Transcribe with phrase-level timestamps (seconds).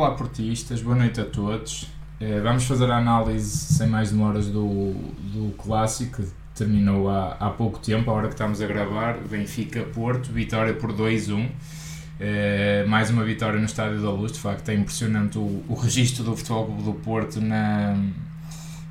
[0.00, 1.86] Olá portistas, boa noite a todos.
[2.18, 7.50] Eh, vamos fazer a análise sem mais demoras do, do clássico que terminou há, há
[7.50, 9.18] pouco tempo, a hora que estamos a gravar.
[9.18, 11.46] Benfica-Porto, vitória por 2-1.
[12.18, 16.24] Eh, mais uma vitória no Estádio da Luz, de facto é impressionante o, o registro
[16.24, 17.94] do Futebol Clube do Porto na,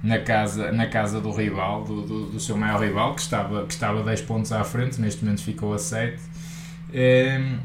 [0.03, 3.73] na, casa, na casa do rival, do, do, do, seu maior rival, que estava, que
[3.73, 6.21] estava 10 pontos à frente, neste momento ficou a 7.
[6.93, 7.57] Eh,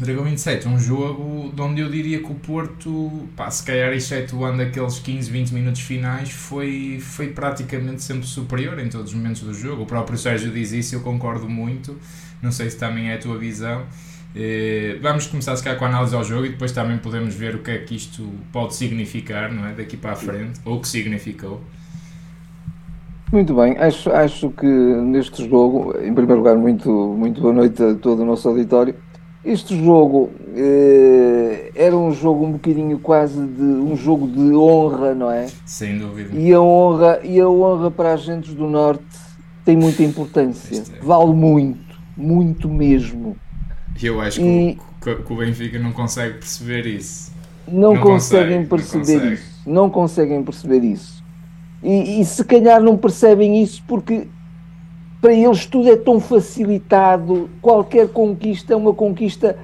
[0.00, 4.98] Dragão 27, um jogo onde eu diria que o Porto, pá, se calhar excetuando aqueles
[4.98, 9.82] 15, 20 minutos finais, foi, foi praticamente sempre superior em todos os momentos do jogo.
[9.82, 11.98] O próprio Sérgio diz isso eu concordo muito.
[12.42, 13.84] Não sei se também é a tua visão.
[14.34, 17.56] Eh, vamos começar se calhar com a análise ao jogo e depois também podemos ver
[17.56, 19.74] o que é que isto pode significar não é?
[19.74, 21.60] daqui para a frente, ou o que significou.
[23.30, 27.94] Muito bem, acho, acho que neste jogo, em primeiro lugar, muito, muito boa noite a
[27.94, 28.94] todo o nosso auditório.
[29.42, 35.30] Este jogo eh, era um jogo um bocadinho quase de um jogo de honra, não
[35.30, 35.46] é?
[35.64, 36.36] Sem dúvida.
[36.36, 39.02] E a honra, e a honra para as gentes do Norte
[39.64, 40.82] tem muita importância.
[40.94, 41.02] É.
[41.02, 43.34] Vale muito, muito mesmo.
[44.00, 47.32] E eu acho e, que, que, o Benfica não consegue perceber isso.
[47.66, 49.34] Não, não conseguem perceber não consegue.
[49.34, 49.62] isso.
[49.66, 51.24] Não conseguem perceber isso.
[51.82, 54.28] E, e se calhar não percebem isso porque
[55.20, 59.58] para eles tudo é tão facilitado, qualquer conquista é uma conquista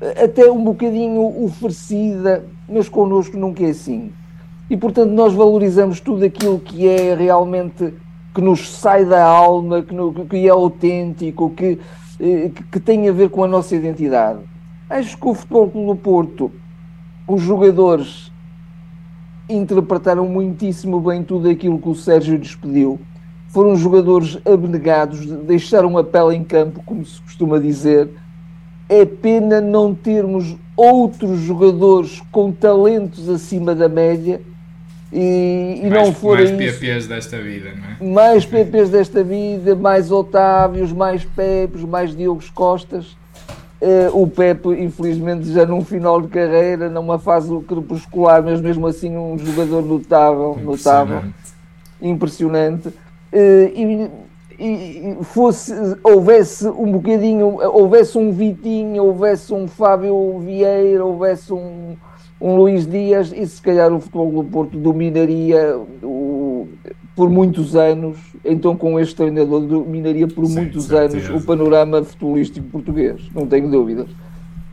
[0.00, 4.12] eh, até um bocadinho oferecida, mas connosco nunca é assim.
[4.70, 7.92] E portanto nós valorizamos tudo aquilo que é realmente
[8.32, 11.80] que nos sai da alma, que, no, que é autêntico, que,
[12.20, 14.38] eh, que, tem a ver com a nossa identidade.
[14.88, 16.52] Acho que o Futebol do Porto,
[17.26, 18.30] os jogadores
[19.48, 23.00] interpretaram muitíssimo bem tudo aquilo que o Sérgio despediu
[23.52, 28.08] foram jogadores abnegados, deixaram a pele em campo, como se costuma dizer.
[28.88, 34.40] É pena não termos outros jogadores com talentos acima da média
[35.12, 36.54] e, e mais, não forem.
[36.54, 37.70] Mais PPs desta vida,
[38.00, 38.12] não é?
[38.12, 43.16] Mais PPs desta vida, mais Otávios, mais Pepes, mais Diogos Costas.
[43.82, 49.16] Uh, o Pepe, infelizmente, já num final de carreira, numa fase crepuscular, mas mesmo assim
[49.16, 51.24] um jogador notável, notável,
[52.00, 52.90] impressionante.
[53.32, 54.10] Eh, e,
[54.58, 55.72] e fosse,
[56.04, 61.96] houvesse um bocadinho, houvesse um Vitinho, houvesse um Fábio Vieira, houvesse um,
[62.40, 66.68] um Luís Dias, e se calhar o Futebol do Porto dominaria o,
[67.16, 71.28] por muitos anos, então com este treinador dominaria por Sim, muitos certeza.
[71.32, 74.08] anos o panorama futebolístico português, não tenho dúvidas.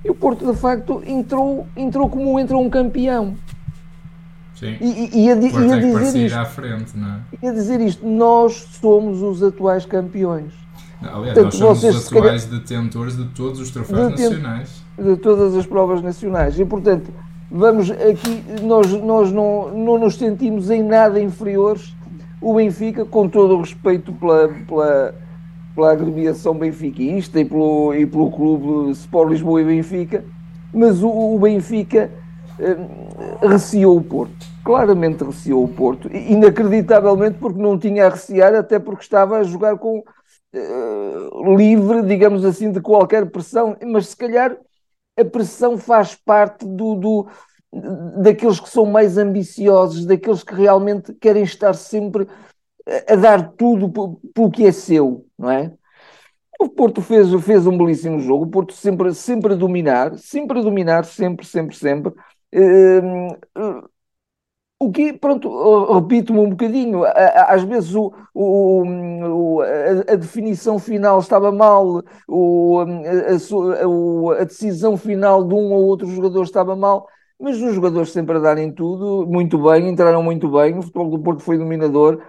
[0.04, 3.36] E o Porto, de facto, entrou, entrou como entra um campeão.
[4.60, 4.76] Sim.
[4.82, 7.20] E, e, a, e a dizer isto, à frente, não é?
[7.42, 10.52] E a dizer isto, nós somos os atuais campeões.
[11.02, 14.84] Aliás, Portanto, nós somos vocês, os atuais calhar, detentores de todos os troféus de nacionais.
[14.98, 16.60] De todas as provas nacionais.
[16.60, 17.10] E, portanto,
[17.50, 21.96] vamos aqui, nós, nós não, não nos sentimos em nada inferiores.
[22.42, 25.16] O Benfica, com todo o respeito pela, pela,
[25.74, 30.26] pela agremiação benfiquista e pelo, e pelo clube Sport Lisboa e Benfica,
[30.74, 32.12] mas o, o Benfica
[33.42, 39.02] receou o Porto claramente receou o Porto, inacreditavelmente porque não tinha a recear, até porque
[39.02, 44.56] estava a jogar com uh, livre, digamos assim, de qualquer pressão, mas se calhar
[45.18, 47.28] a pressão faz parte do, do,
[48.22, 52.28] daqueles que são mais ambiciosos, daqueles que realmente querem estar sempre
[52.88, 53.92] a, a dar tudo
[54.36, 55.74] pelo que é seu, não é?
[56.60, 60.62] O Porto fez, fez um belíssimo jogo, o Porto sempre, sempre a dominar, sempre a
[60.62, 62.14] dominar, sempre, sempre, sempre.
[62.54, 63.90] Uh, uh,
[64.82, 69.62] o que, pronto, repito-me um bocadinho, às vezes o, o,
[70.08, 76.44] a, definição final estava mal, o, a, a, decisão final de um ou outro jogador
[76.44, 80.82] estava mal, mas os jogadores sempre a darem tudo, muito bem, entraram muito bem, o
[80.82, 82.24] futebol do Porto foi dominador,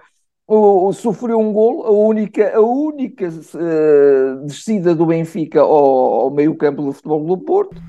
[0.45, 6.53] o, sofreu um gol, a única, a única uh, descida do Benfica ao, ao meio
[6.57, 7.81] campo do futebol do Porto,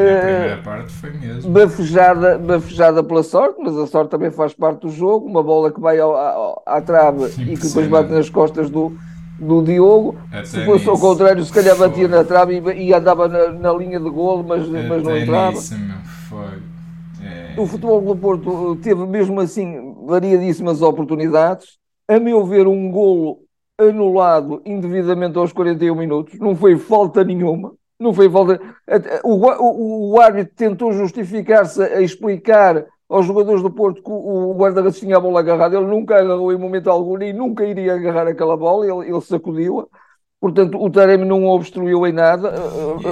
[0.00, 1.50] é, a primeira parte foi mesmo.
[1.50, 5.26] Bafejada, bafejada pela sorte, mas a sorte também faz parte do jogo.
[5.26, 8.70] Uma bola que vai ao, ao, à trave Sim, e que depois bate nas costas
[8.70, 8.96] do,
[9.38, 10.16] do Diogo.
[10.30, 12.18] Até se fosse ao contrário, se calhar batia foi.
[12.18, 15.52] na trave e, e andava na, na, linha de golo, mas, mas não entrava.
[15.52, 15.74] Nisso,
[16.28, 16.58] foi.
[17.22, 17.54] É...
[17.58, 21.78] O futebol do Porto teve mesmo assim variadíssimas oportunidades.
[22.08, 23.38] A meu ver, um golo
[23.78, 27.72] anulado indevidamente aos 41 minutos, não foi falta nenhuma.
[27.98, 28.60] Não foi falta.
[29.24, 34.98] O, o, o árbitro tentou justificar-se a explicar aos jogadores do Porto que o, guarda-redes
[34.98, 35.76] tinha a bola agarrada.
[35.76, 38.86] Ele nunca agarrou em momento algum e nunca iria agarrar aquela bola.
[38.86, 39.86] Ele, ele sacudiu-a.
[40.38, 42.52] Portanto, o Taremi não obstruiu em nada.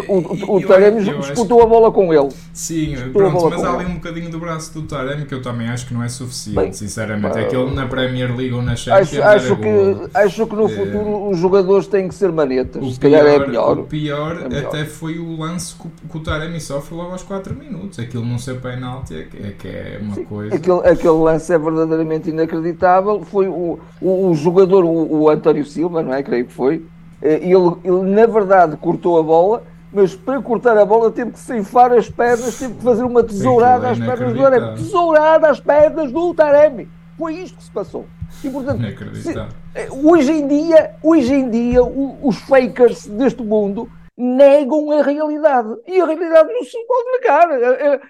[0.06, 2.29] O, o, o Taremi disputou a bola com ele.
[2.53, 5.87] Sim, pronto, mas há ali um bocadinho do braço do Taremi que eu também acho
[5.87, 7.38] que não é suficiente, Bem, sinceramente.
[7.38, 10.67] É que ele na Premier League ou na Champions acho, acho que, acho que no
[10.67, 10.69] é.
[10.69, 12.85] futuro os jogadores têm que ser manetas.
[12.85, 13.79] O Se pior, calhar é melhor.
[13.79, 14.67] O pior, é melhor.
[14.67, 15.75] até foi o lance
[16.11, 17.99] que o Taremi sofre logo aos 4 minutos.
[17.99, 20.55] Aquilo não ser penalti é que é, que é uma Sim, coisa.
[20.55, 23.23] Aquele, aquele lance é verdadeiramente inacreditável.
[23.25, 26.23] Foi o, o, o jogador, o, o António Silva, não é?
[26.23, 26.94] Creio que foi eh,
[27.25, 31.93] ele, ele, na verdade, cortou a bola, mas para cortar a bola teve que ceifar
[31.93, 34.75] as pernas, teve que fazer uma tesourada às pernas do Taremi.
[34.76, 36.88] Tesourada às pernas do Taremi.
[37.17, 38.06] Foi isto que se passou.
[38.43, 38.82] E, portanto,
[39.15, 39.32] se,
[39.75, 43.88] eh, hoje em dia, hoje em dia os fakers deste mundo
[44.19, 45.69] negam a realidade.
[45.87, 47.50] E a realidade não se pode negar.
[47.53, 48.00] Eh,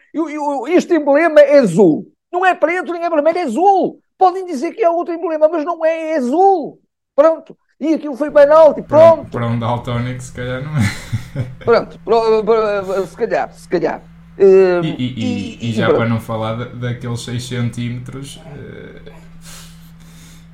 [0.74, 2.10] este emblema é azul.
[2.32, 4.00] Não é preto nem é vermelho, é azul.
[4.18, 6.80] Podem dizer que é outro emblema, mas não é, é azul.
[7.14, 9.30] Pronto e aquilo foi penalti, pronto.
[9.30, 11.14] Para um daltónico, se calhar não é.
[11.64, 11.98] Pronto,
[13.08, 14.02] se calhar, se calhar.
[14.38, 18.36] E, e, e, já para não falar daqueles 6 centímetros.
[18.36, 19.10] Uh,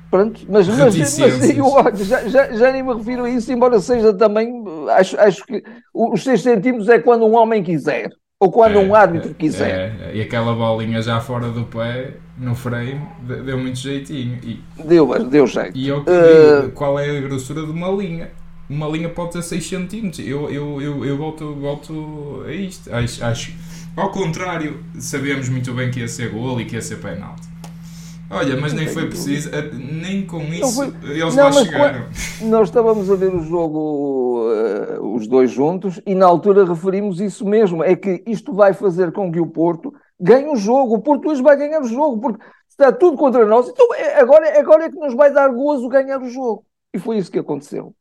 [0.09, 1.65] pronto, mas, mas, mas eu,
[1.95, 4.63] já, já, já, nem me refiro a isso, embora seja também.
[4.89, 5.63] Acho, acho que
[5.93, 8.09] os 6 centímetros é quando um homem quiser.
[8.41, 9.95] Ou quando é, um árbitro quiser.
[10.01, 14.39] É, e aquela bolinha já fora do pé, no frame, deu muito jeitinho.
[14.41, 15.77] E, deu, deu jeito.
[15.77, 16.71] E eu uh...
[16.73, 18.31] qual é a grossura de uma linha?
[18.67, 20.27] Uma linha pode ter 6 cm.
[20.27, 22.91] Eu, eu, eu, eu volto, volto a isto.
[22.91, 23.53] Acho, acho,
[23.95, 27.51] ao contrário, sabemos muito bem que ia ser gol e que ia ser penalti.
[28.31, 30.93] Olha, mas nem foi preciso, eh, nem com isso foi...
[31.03, 32.05] eles não, lá chegaram.
[32.43, 37.45] Nós estávamos a ver o jogo, uh, os dois juntos, e na altura referimos isso
[37.45, 40.95] mesmo: é que isto vai fazer com que o Porto ganhe o jogo.
[40.95, 43.69] O Porto hoje vai ganhar o jogo, porque está tudo contra nós.
[43.69, 46.65] Então é, agora, agora é que nos vai dar gozo ganhar o jogo.
[46.93, 47.95] E foi isso que aconteceu.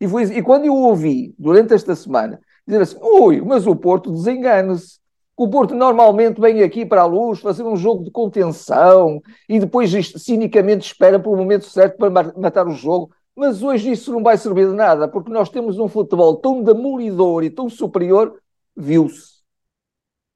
[0.00, 0.32] E, foi isso.
[0.32, 4.98] e quando eu ouvi, durante esta semana, dizer assim: ui, mas o Porto desengana-se
[5.36, 9.90] o Porto normalmente vem aqui para a luz fazer um jogo de contenção e depois
[10.16, 13.10] cinicamente espera pelo momento certo para matar o jogo.
[13.36, 17.42] Mas hoje isso não vai servir de nada, porque nós temos um futebol tão demolidor
[17.42, 18.40] e tão superior,
[18.76, 19.34] viu-se.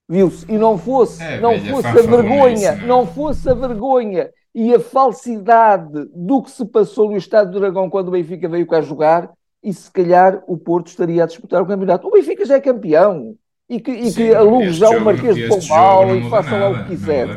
[0.09, 0.51] Viu-se.
[0.51, 2.87] E não fosse, é, não fosse a vergonha, é?
[2.87, 7.89] não fosse a vergonha e a falsidade do que se passou no Estado do Dragão
[7.89, 9.31] quando o Benfica veio cá jogar,
[9.63, 12.07] e se calhar o Porto estaria a disputar o campeonato.
[12.07, 13.37] O Benfica já é campeão
[13.69, 16.91] e que, e que alugue já o Marquês de Pombal e faça lá o que
[16.91, 17.29] quiser.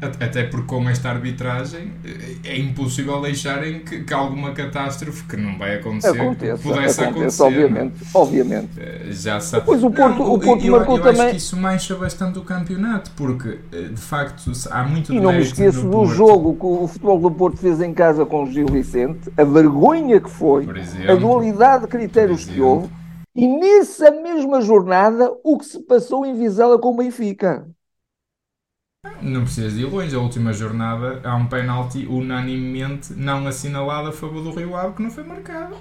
[0.00, 1.92] Até porque com esta arbitragem
[2.44, 7.42] é impossível deixarem que, que alguma catástrofe que não vai acontecer aconteça, pudesse acontecer.
[7.42, 8.70] Obviamente, obviamente.
[8.78, 9.62] Eh, já sabe.
[9.62, 11.22] Depois o Porto, não, o Porto eu, marcou eu também.
[11.22, 15.32] Acho que isso mancha bastante o campeonato, porque eh, de facto há muito E não
[15.32, 18.66] me esqueço do jogo que o futebol do Porto fez em casa com o Gil
[18.66, 22.88] Vicente, a vergonha que foi, exemplo, a dualidade de critérios que houve
[23.34, 27.68] e nessa mesma jornada, o que se passou em Vizela com o Benfica.
[29.22, 30.16] Não precisas de ir longe.
[30.16, 35.02] A última jornada há um penalti unanimemente não assinalado a favor do Rio Ave que
[35.02, 35.76] não foi marcado.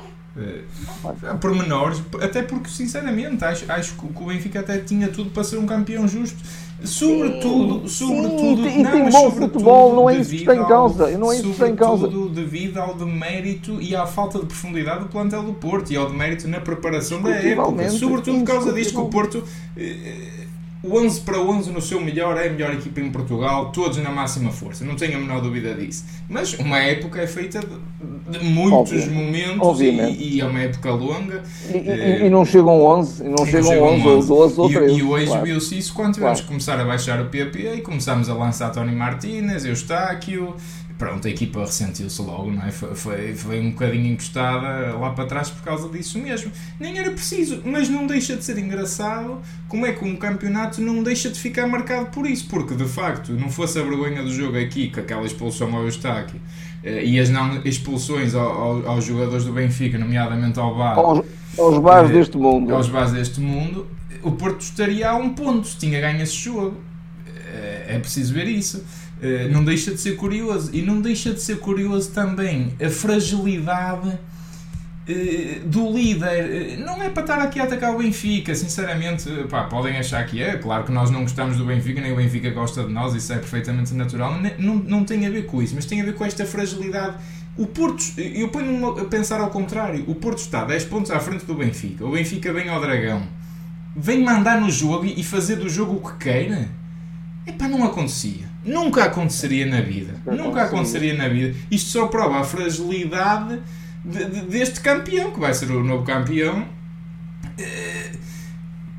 [1.25, 5.44] Há eh, pormenores, até porque, sinceramente, acho, acho que o Benfica até tinha tudo para
[5.44, 6.38] ser um campeão justo.
[6.84, 11.18] Sobretudo, sobretudo, sim, e, não, tem bom futebol, não é isso que está em causa.
[11.18, 12.08] Não é isso que está em causa.
[12.08, 16.48] devido ao demérito e à falta de profundidade do plantel do Porto e ao demérito
[16.48, 17.89] na preparação da época.
[17.89, 19.44] Sobretudo por causa disto que o Porto.
[19.75, 20.46] Eh,
[20.88, 24.10] o 11 para 11 no seu melhor é a melhor equipa em Portugal, todos na
[24.10, 26.06] máxima força, não tenho a menor dúvida disso.
[26.29, 31.44] Mas uma época é feita de, de muitos momentos e, e, é uma época longa.
[31.70, 34.70] E, e, e não chegam 11, e não chegam, chegam 11, 11 ou 12 ou
[34.70, 34.96] 13.
[34.96, 35.46] E, hoje claro.
[35.46, 36.41] viu-se isso quando tivemos claro.
[36.41, 40.56] que começar a baixar o PP e começámos a lançar Tony Martínez, Eustáquio,
[40.98, 42.72] pronto, a equipa ressentiu-se logo, não é?
[42.72, 46.51] Foi, foi, foi, um bocadinho encostada lá para trás por causa disso mesmo.
[46.80, 51.04] Nem era preciso, mas não deixa de ser engraçado como é que um campeonato não
[51.04, 54.58] deixa de ficar marcado por isso, porque de facto, não fosse a vergonha do jogo
[54.58, 56.39] aqui, com aquela expulsão ao Eustáquio
[56.84, 60.98] eh, e as não expulsões aos, aos jogadores do Benfica, nomeadamente ao Bar.
[60.98, 61.25] Aos,
[61.58, 62.74] aos bares eh, deste mundo.
[62.74, 63.88] Aos bares deste mundo,
[64.24, 66.77] o Porto estaria a um ponto, tinha ganho esse jogo.
[67.27, 68.84] Eh, é preciso ver isso.
[69.21, 70.69] Eh, não deixa de ser curioso.
[70.74, 76.77] E não deixa de ser curioso também a fragilidade uh, do líder.
[76.77, 79.29] Uh, não é para estar aqui a atacar o Benfica, sinceramente.
[79.50, 80.57] Pá, podem achar que é.
[80.57, 83.38] Claro que nós não gostamos do Benfica, nem o Benfica gosta de nós, isso é
[83.38, 84.39] perfeitamente natural.
[84.59, 87.15] Não, não, tem a ver com isso, mas tem a ver com esta fragilidade.
[87.57, 90.03] O Porto, eu ponho-me a pensar ao contrário.
[90.07, 92.05] O Porto está 10 pontos à frente do Benfica.
[92.05, 93.24] O Benfica vem ao Dragão.
[93.95, 96.69] Vem mandar no jogo e fazer do jogo o que queira.
[97.47, 98.47] Epá, não acontecia.
[98.67, 100.13] Nunca aconteceria na vida.
[100.25, 101.55] Nunca aconteceria na vida.
[101.71, 103.59] Isto só prova a fragilidade
[104.03, 106.67] de, de, deste campeão, que vai ser o novo campeão.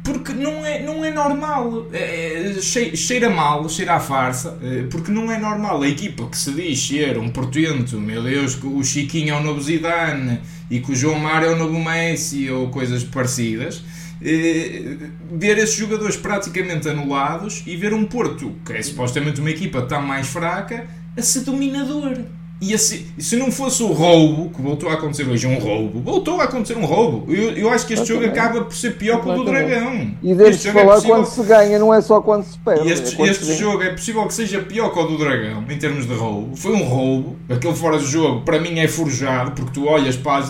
[0.02, 4.58] Porque não é, não é normal, é, cheira mal, cheira à farsa,
[4.90, 8.66] porque não é normal a equipa que se diz ser um portento, meu Deus, que
[8.66, 12.50] o Chiquinho é o novo Zidane e que o João Mário é o novo Messi
[12.50, 13.82] ou coisas parecidas,
[14.20, 20.02] ver esses jogadores praticamente anulados e ver um Porto, que é supostamente uma equipa tão
[20.02, 22.18] mais fraca, a ser dominador.
[22.60, 26.40] E assim, se não fosse o roubo, que voltou a acontecer hoje, um roubo, voltou
[26.40, 27.32] a acontecer um roubo.
[27.32, 30.10] Eu, eu acho que este jogo acaba por ser pior que o do Dragão.
[30.20, 31.16] E deixe-se é falar é possível...
[31.16, 32.90] quando se ganha, não é só quando se perde.
[32.90, 36.04] Este, é este jogo é possível que seja pior que o do Dragão, em termos
[36.04, 36.56] de roubo.
[36.56, 37.36] Foi um roubo.
[37.48, 40.44] Aquele fora de jogo, para mim, é forjado, porque tu olhas para,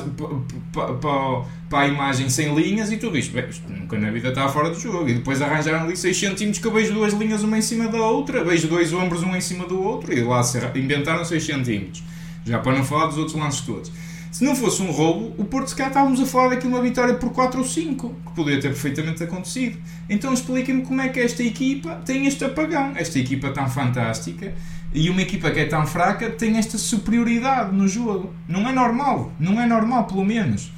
[0.72, 4.28] para, para, para a imagem sem linhas e tu dizes, bem, isto nunca na vida
[4.28, 5.08] está fora do jogo.
[5.08, 7.98] E depois arranjaram ali 6 centímetros que eu vejo duas linhas uma em cima da
[7.98, 10.42] outra, vejo dois ombros um em cima do outro, e lá
[10.74, 12.02] inventaram 6 centímetros.
[12.44, 13.92] Já para não falar dos outros lances todos.
[14.30, 17.14] Se não fosse um roubo, o Porto se calhar estávamos a falar daqui uma vitória
[17.14, 19.78] por 4 ou 5, que poderia ter perfeitamente acontecido.
[20.08, 22.92] Então expliquem-me como é que esta equipa tem este apagão.
[22.94, 24.54] Esta equipa tão fantástica
[24.92, 28.32] e uma equipa que é tão fraca tem esta superioridade no jogo.
[28.46, 30.72] Não é normal, não é normal, pelo menos.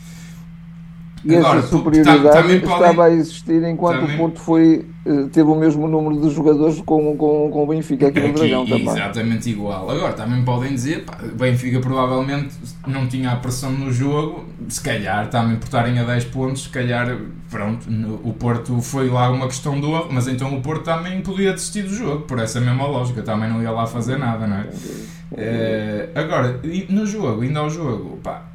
[1.24, 4.14] E Agora, essa superioridade também estava a existir enquanto também...
[4.14, 8.08] o Porto foi, eh, teve o mesmo número de jogadores com, com, com o Benfica
[8.08, 8.88] aqui, aqui no Dragão também.
[8.88, 9.90] Exatamente igual.
[9.90, 12.54] Agora, também podem dizer, o Benfica provavelmente
[12.86, 16.68] não tinha a pressão no jogo, se calhar também por estarem a 10 pontos, se
[16.70, 17.14] calhar,
[17.50, 17.86] pronto,
[18.24, 21.82] o Porto foi lá uma questão do erro, mas então o Porto também podia desistir
[21.82, 24.68] do jogo, por essa mesma lógica, também não ia lá fazer nada, não é?
[25.36, 28.49] é agora, no jogo, ainda ao jogo, pá,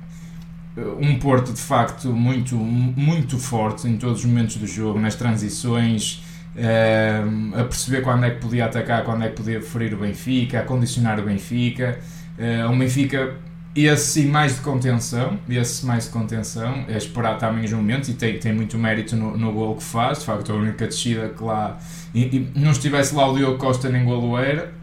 [0.77, 6.22] um Porto de facto muito, muito forte em todos os momentos do jogo, nas transições,
[6.55, 10.60] uh, a perceber quando é que podia atacar, quando é que podia ferir o Benfica,
[10.60, 11.98] a condicionar o Benfica.
[12.38, 13.36] Uh, um Benfica,
[13.74, 18.38] esse mais de contenção, esse mais de contenção, é esperar também os momentos e tem,
[18.38, 20.20] tem muito mérito no, no gol que faz.
[20.20, 21.77] De facto, a única descida que lá.
[22.13, 24.74] E, e não estivesse lá o Diogo Costa nem Goloeira,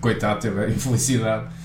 [0.00, 1.57] coitado, teve a infelicidade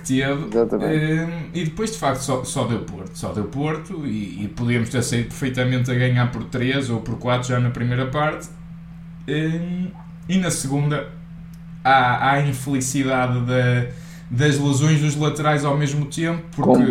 [0.00, 0.32] que teve.
[0.32, 3.16] Um, e depois, de facto, só, só deu Porto.
[3.16, 7.18] Só deu Porto e, e podíamos ter saído perfeitamente a ganhar por 3 ou por
[7.18, 8.48] 4 já na primeira parte.
[9.28, 9.88] Um,
[10.28, 11.08] e na segunda,
[11.84, 13.88] há, há a infelicidade da
[14.30, 16.84] das lesões dos laterais ao mesmo tempo, porque,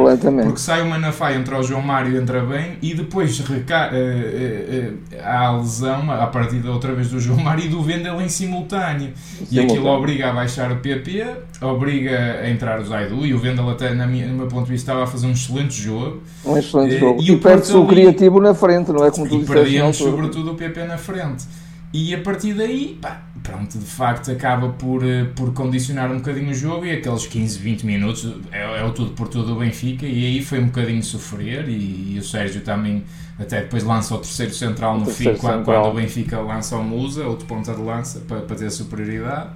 [0.43, 4.93] porque sai uma Manafá, entra o João Mário, entra bem, e depois reca uh, uh,
[4.93, 8.22] uh, há a lesão, a partir da outra vez do João Mário e do Vendel
[8.22, 9.12] em simultâneo.
[9.50, 11.25] E aquilo obriga a baixar o PP,
[11.62, 14.72] obriga a entrar o Zaidu, e o Vendel até, na minha, no meu ponto de
[14.72, 16.22] vista, estava a fazer um excelente jogo.
[16.46, 17.22] Um excelente jogo.
[17.22, 20.55] E, e perde-se o criativo na frente, não é como tu E perdíamos sobretudo o
[20.55, 21.46] PP na frente.
[21.91, 26.51] E a partir daí, pá, pronto, de facto acaba por, eh, por condicionar um bocadinho
[26.51, 30.05] o jogo e aqueles 15, 20 minutos é, é o tudo por tudo do Benfica
[30.05, 33.03] e aí foi um bocadinho sofrer e, e o Sérgio também
[33.39, 36.75] até depois lança o terceiro central o no terceiro fim, quando, quando, o Benfica lança
[36.75, 39.51] o Musa, outro ponta de lança para, para ter superioridade.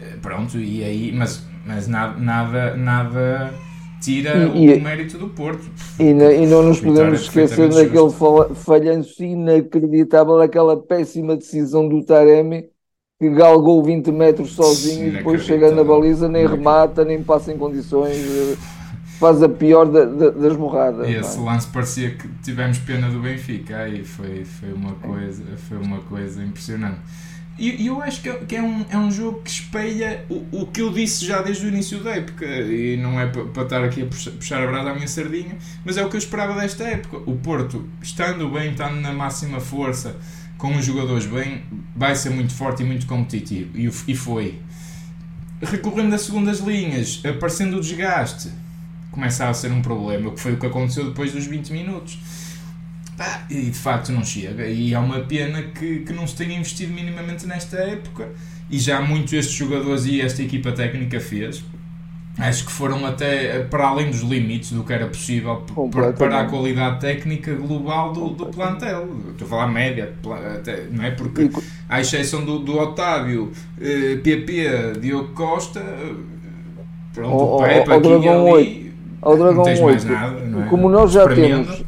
[0.00, 3.54] Eh, pronto, e aí, mas, mas nada, nada, nada
[4.00, 5.68] tira e, o, mérito do Porto.
[5.98, 8.10] E, na, e não nos podemos esquecer daquele
[8.54, 12.75] falhanço inacreditável, daquela péssima decisão do Taremi
[13.18, 17.56] que galgou 20 metros sozinho e depois chega na baliza, nem remata, nem passa em
[17.56, 18.56] condições, eh,
[19.18, 21.08] faz a pior da, da, das borradas.
[21.08, 25.78] E esse lance parecia que tivemos pena do Benfica, aí foi, foi, uma, coisa, foi
[25.78, 27.00] uma coisa impressionante.
[27.58, 30.66] E eu acho que, é, que é, um, é um jogo que espelha o, o
[30.66, 34.02] que eu disse já desde o início da época, e não é para, estar aqui
[34.02, 37.16] a puxar, a brada à minha sardinha, mas é o que eu esperava desta época.
[37.24, 40.16] O Porto, estando bem, estando na máxima força,
[40.58, 41.62] com os jogadores bem,
[41.94, 43.70] vai ser muito forte e muito competitivo.
[43.74, 44.60] E, e foi.
[45.62, 48.50] Recorrendo às segundas linhas, aparecendo o desgaste,
[49.10, 52.18] começa a ser um problema, o que foi o que aconteceu depois dos 20 minutos
[53.48, 54.66] e de facto não chega.
[54.66, 58.28] E é uma pena que, que não se tenha investido minimamente nesta época.
[58.70, 61.64] E já muito estes jogadores e esta equipa técnica fez.
[62.38, 65.64] Acho que foram até para além dos limites do que era possível
[66.18, 69.08] para a qualidade técnica global do, do plantel.
[69.30, 70.12] Estou a falar média,
[70.54, 71.12] até, não é?
[71.12, 71.50] Porque,
[71.88, 75.82] à exceção do, do Otávio, eh, PP, Diogo Costa,
[77.14, 78.92] pronto, o, o Pepe ali.
[79.22, 80.68] Ao Dragão não tens 8, mais nada, é?
[80.68, 81.82] Como nós já temos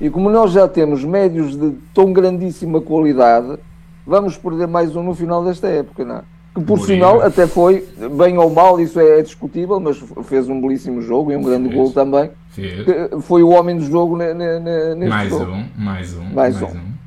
[0.00, 3.58] e como nós já temos médios de tão grandíssima qualidade,
[4.06, 6.22] vamos perder mais um no final desta época, não é?
[6.54, 7.86] Que por sinal até foi,
[8.16, 11.92] bem ou mal, isso é, discutível, mas fez um belíssimo jogo e um grande gol
[11.92, 12.30] também.
[12.50, 12.84] Fez.
[13.22, 15.52] Foi o homem do jogo neste mais jogo.
[15.52, 16.76] Um, mais um, mais, mais um.
[16.76, 16.98] um.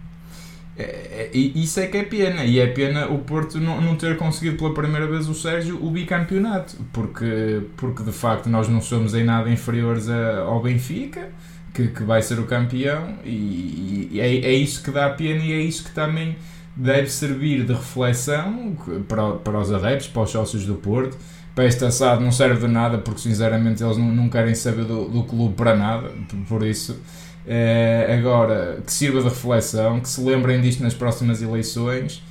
[0.78, 4.18] É, é, isso é que é pena, e é pena o Porto não, não ter
[4.18, 9.14] conseguido pela primeira vez o Sérgio o bicampeonato, porque, porque de facto nós não somos
[9.14, 11.30] em nada inferiores a, ao Benfica,
[11.74, 15.54] que, que vai ser o campeão, e, e é, é isso que dá pena e
[15.54, 16.36] é isso que também
[16.76, 18.76] deve servir de reflexão
[19.08, 21.18] para, para os adeptos, para os sócios do Porto.
[21.54, 25.10] Para este assado não serve de nada, porque sinceramente eles não, não querem saber do,
[25.10, 26.12] do clube para nada,
[26.48, 26.98] por isso
[27.46, 32.24] Uh, agora, que sirva de reflexão, que se lembrem disto nas próximas eleições,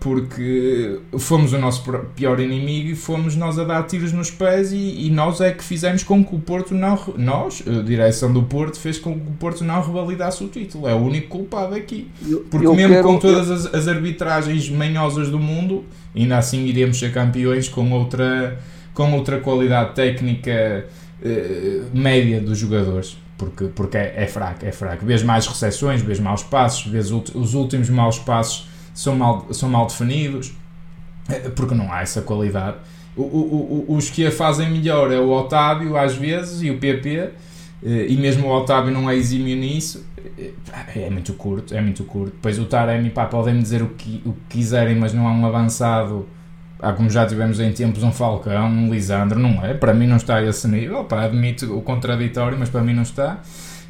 [0.00, 1.82] porque fomos o nosso
[2.14, 5.64] pior inimigo e fomos nós a dar tiros nos pés e, e nós é que
[5.64, 6.98] fizemos com que o Porto não.
[7.16, 10.86] Nós, a direção do Porto, fez com que o Porto não revalidasse o título.
[10.86, 12.10] É o único culpado aqui.
[12.50, 13.08] Porque eu mesmo quero...
[13.08, 18.58] com todas as, as arbitragens manhosas do mundo, ainda assim iríamos ser campeões com outra,
[18.92, 20.84] com outra qualidade técnica
[21.22, 25.04] uh, média dos jogadores porque, porque é, é, fraco, é fraco.
[25.04, 29.86] Vês mais recepções, vês maus passos, vês os últimos maus passos são mal, são mal
[29.86, 30.54] definidos,
[31.28, 32.76] eh, porque não há essa qualidade.
[33.16, 36.78] O, o, o, os que a fazem melhor é o Otávio, às vezes, e o
[36.78, 37.30] PP,
[37.84, 40.06] eh, e mesmo o Otávio não é exímio nisso,
[40.38, 40.52] eh,
[40.96, 42.32] é muito curto, é muito curto.
[42.32, 45.44] Depois o Taremi, pá, podem dizer o que, o que quiserem, mas não há um
[45.44, 46.26] avançado
[46.84, 49.74] há como já tivemos em tempos um Falcão, um Lisandro, não é?
[49.74, 53.02] Para mim não está a esse nível, pá, admito o contraditório, mas para mim não
[53.02, 53.40] está.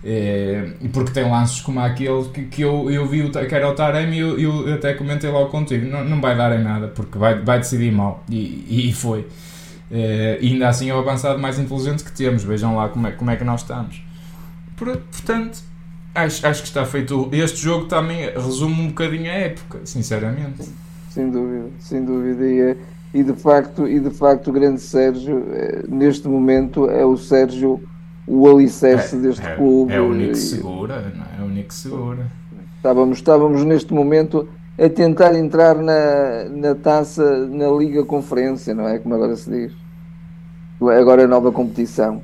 [0.06, 4.16] É, porque tem lances como aquele que, que eu, eu vi que era o Taremi
[4.16, 7.40] e eu, eu, até comentei logo contigo, não, não vai dar em nada, porque vai,
[7.40, 9.26] vai decidir mal, e, e foi.
[9.90, 13.30] É, ainda assim é o avançado mais inteligente que temos, vejam lá como é, como
[13.30, 14.02] é que nós estamos.
[14.76, 15.62] Portanto,
[16.14, 17.30] acho, acho que está feito.
[17.32, 20.64] Este jogo também resume um bocadinho a época, sinceramente
[21.14, 22.44] sem dúvida, sem dúvida.
[22.44, 22.76] E, é,
[23.14, 25.44] e, de facto, e de facto o grande Sérgio,
[25.88, 27.80] neste momento, é o Sérgio
[28.26, 29.92] o alicerce é, deste é, clube.
[29.92, 31.40] É o único segura, não é?
[31.40, 32.26] é o único que segura.
[32.76, 38.98] Estávamos, estávamos neste momento a tentar entrar na, na taça, na Liga Conferência, não é?
[38.98, 39.72] Como agora se diz.
[40.80, 42.22] Agora é nova competição.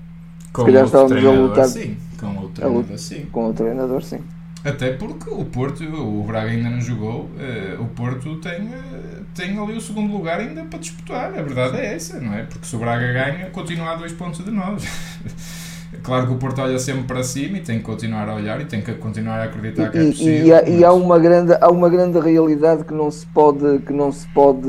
[0.52, 1.66] Com se calhar estávamos a lutar.
[1.66, 3.26] Sim, com o treinador, sim.
[3.26, 4.18] Com o treinador, sim.
[4.62, 9.58] Até porque o Porto, o Braga ainda não jogou, uh, o Porto tem, uh, tem
[9.58, 11.28] ali o segundo lugar ainda para disputar.
[11.38, 12.42] A verdade é essa, não é?
[12.42, 14.84] Porque se o Braga ganha, continua a dois pontos de nós.
[16.02, 18.64] claro que o Porto olha sempre para cima e tem que continuar a olhar e
[18.64, 20.46] tem que continuar a acreditar que é possível.
[20.46, 20.68] E, há, mas...
[20.68, 24.26] e há, uma grande, há uma grande realidade que não se pode, que não se
[24.28, 24.68] pode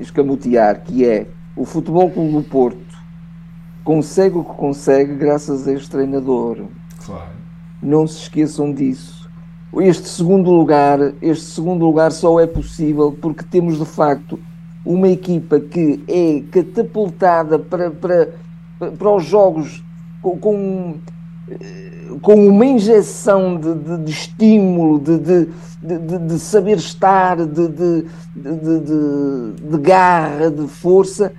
[0.00, 1.26] escamotear, que é
[1.56, 2.86] o Futebol Clube do Porto
[3.84, 6.64] consegue o que consegue graças a este treinador.
[7.04, 7.30] Claro.
[7.80, 9.26] Não se esqueçam disso
[9.82, 14.38] este segundo lugar, este segundo lugar só é possível porque temos de facto
[14.84, 18.30] uma equipa que é catapultada para, para,
[18.96, 19.84] para os jogos
[20.22, 20.94] com, com,
[22.20, 29.78] com uma injeção de, de, de estímulo, de, de, de, saber estar, de, de, de,
[29.78, 31.32] garra, de força,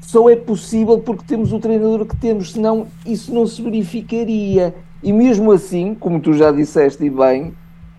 [0.00, 4.74] só é possível porque temos o treinador que temos, senão isso não se verificaria.
[5.02, 7.54] E mesmo assim, como tu já disseste e bem,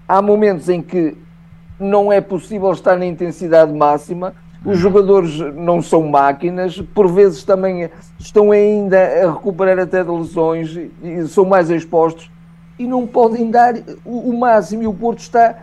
[0.08, 1.16] há momentos em que
[1.80, 7.90] não é possível estar na intensidade máxima, os jogadores não são máquinas, por vezes também
[8.20, 12.30] estão ainda a recuperar até de lesões e são mais expostos
[12.78, 14.84] e não podem dar o, máximo.
[14.84, 15.56] E o Porto está,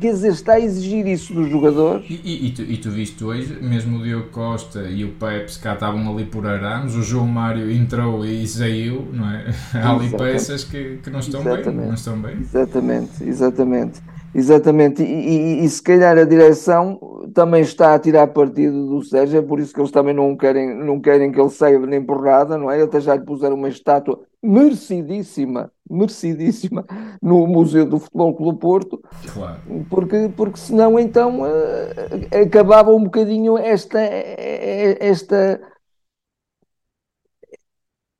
[0.00, 2.04] quer dizer, está a exigir isso dos jogadores.
[2.08, 5.58] E, e, e, tu, e tu viste hoje, mesmo o Diogo Costa e o Pepe,
[5.60, 9.46] cá estavam ali por arames, o João Mário entrou e saiu, não é?
[9.74, 11.76] Há ali peças que, que não estão exatamente.
[11.76, 11.86] bem.
[11.86, 12.36] Não estão bem.
[12.38, 14.12] Exatamente, exatamente.
[14.34, 19.58] Exatamente, e, se calhar a direção também está a tirar partido do Sérgio, é por
[19.58, 22.70] isso que eles também não querem, não querem que ele saia nem por nada, não
[22.70, 22.82] é?
[22.82, 26.84] Até já lhe puseram uma estátua merecidíssima, merecidíssima
[27.22, 29.60] no Museu do Futebol Clube Porto, claro.
[29.88, 35.60] porque, porque senão então uh, acabava um bocadinho esta, eh, esta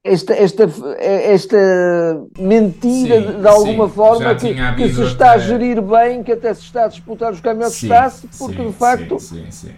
[0.04, 0.64] esta, esta,
[0.98, 1.56] esta
[2.36, 5.34] mentira sim, de alguma sim, forma que, que, se está até...
[5.34, 8.66] a gerir bem, que até se está a disputar os caminhões sim, está-se, porque sim,
[8.66, 9.16] de facto.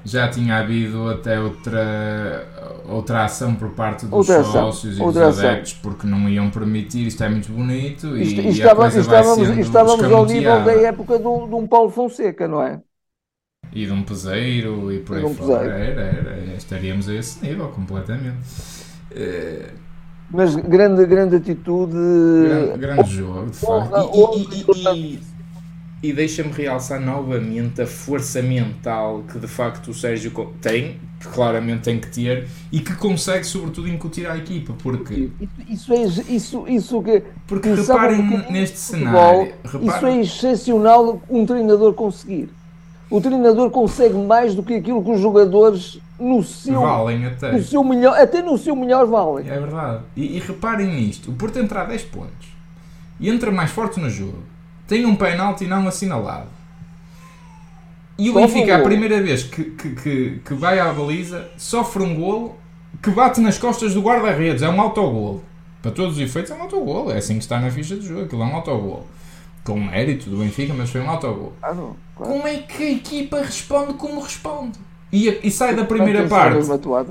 [0.03, 2.49] Já tinha havido até outra,
[2.89, 7.07] outra ação por parte dos outra sócios ação, e dos adeptos, porque não iam permitir,
[7.07, 8.17] isto é muito bonito.
[8.17, 12.49] Isto, e, estava, e estávamos, estávamos ao nível da época de, de um Paulo Fonseca,
[12.49, 12.81] não é?
[13.75, 15.67] E de um peseiro e por aí um fora.
[15.67, 18.39] Era, era, estaríamos a esse nível completamente.
[19.11, 19.84] Uh,
[20.31, 21.95] mas grande, grande atitude.
[21.95, 24.11] Grande, grande jogo, de facto.
[24.37, 25.21] E, e, e,
[26.05, 31.85] e deixa-me realçar novamente a força mental que de facto o Sérgio tem, que claramente
[31.85, 35.31] tem que ter, e que consegue sobretudo incutir à equipa, porque...
[35.67, 37.23] Isso é, isso, isso que...
[37.47, 39.55] Porque reparem um neste cenário...
[39.65, 39.89] Reparem...
[39.89, 42.51] Isso é excepcional um treinador conseguir.
[43.09, 47.53] O treinador consegue mais do que aquilo que os jogadores no seu, valem até.
[47.53, 49.49] No seu melhor, até no seu melhor valem.
[49.49, 50.03] É verdade.
[50.17, 52.49] E, e reparem nisto, o Porto entra a 10 pontos
[53.21, 54.55] e entra mais forte no jogo
[54.87, 56.49] tem um penalti não assinalado.
[58.19, 62.15] E o Benfica, a primeira vez que, que, que, que, vai à baliza, sofre um
[62.15, 62.57] golo
[63.03, 64.63] que bate nas costas do guarda-redes.
[64.63, 65.43] É um autogolo.
[65.83, 67.11] Para todos os efeitos, é um autogolo.
[67.11, 68.23] É assim que está na ficha de jogo.
[68.23, 69.07] Aquilo é um autogolo.
[69.65, 71.55] Com mérito do Benfica, mas foi um autogolo.
[71.61, 72.33] Ah, não, claro.
[72.33, 74.79] Como é que a equipa responde como responde?
[75.15, 76.59] E, e sai da primeira parte.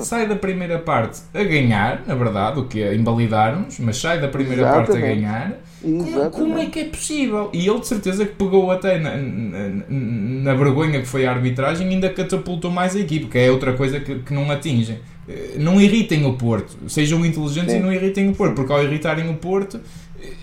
[0.04, 4.28] Sai da primeira parte a ganhar, na verdade, o que é invalidar-nos, mas sai da
[4.28, 4.88] primeira Exatamente.
[4.88, 7.50] parte a ganhar como, como, é que é possível?
[7.52, 11.88] E ele de certeza que pegou até na, na, na, vergonha que foi a arbitragem
[11.88, 15.00] e ainda catapultou mais a equipe, que é outra coisa que, que não atingem.
[15.28, 17.80] Eh, não irritem o Porto, sejam inteligentes Sim.
[17.80, 19.80] e não irritem o Porto, porque ao irritarem o Porto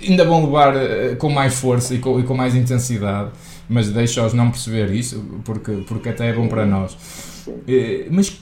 [0.07, 3.31] ainda vão levar uh, com mais força e com, e com mais intensidade.
[3.67, 6.97] Mas deixa-os não perceber isso, porque, porque até é bom para nós.
[7.51, 8.41] Uh, mas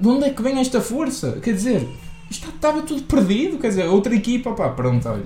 [0.00, 1.38] de onde é que vem esta força?
[1.42, 1.88] Quer dizer,
[2.30, 3.58] estava tudo perdido.
[3.58, 5.24] Quer dizer, outra equipa, pá, pronto, olha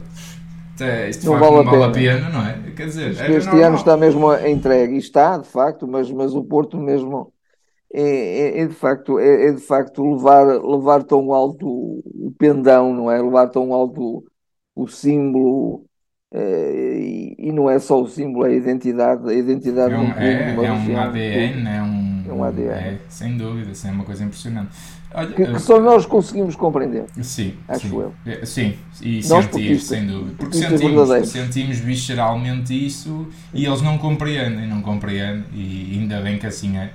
[0.80, 2.72] é, isto não, vale, não vale a pena, não é?
[2.74, 3.64] Quer dizer, este normal.
[3.64, 7.32] ano está mesmo entregue, e está, de facto, mas, mas o Porto mesmo
[7.92, 12.92] é, é, é de facto, é, é, de facto levar, levar tão alto o pendão,
[12.92, 13.22] não é?
[13.22, 14.24] Levar tão alto
[14.74, 15.84] o, símbolo.
[16.32, 20.10] É, e, e, não é só o símbolo, é a identidade, a identidade é um,
[20.14, 22.03] é, é um ADN, é um,
[22.34, 22.70] é um ADN.
[22.70, 24.70] É, sem dúvida, isso é uma coisa impressionante.
[25.14, 27.04] Olha, que, que, só nós conseguimos compreender.
[27.22, 27.96] Sim, acho sim.
[27.96, 28.14] eu.
[28.26, 30.34] É, sim, e nós sentir, sem dúvida.
[30.36, 36.46] Porque sentimos, sentimos visceralmente isso e eles não compreendem, não compreendem, e ainda bem que
[36.46, 36.90] assim é,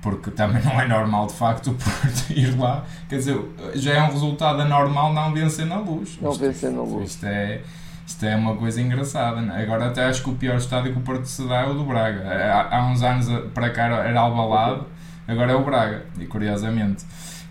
[0.00, 2.86] porque também não é normal de facto o Porto ir lá.
[3.08, 3.38] Quer dizer,
[3.74, 6.18] já é um resultado anormal não vencer na luz.
[6.22, 7.10] Não vencer na luz.
[7.10, 7.56] Isto é.
[7.56, 7.87] Isto é
[8.36, 9.40] uma coisa engraçada.
[9.40, 9.62] Né?
[9.62, 11.84] Agora até acho que o pior estádio que o Porto se dá é o do
[11.84, 12.26] Braga.
[12.26, 14.86] Há, há uns anos para cá era Albalado,
[15.26, 17.04] agora é o Braga, e curiosamente.